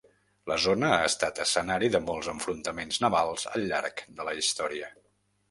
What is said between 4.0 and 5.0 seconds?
de la història.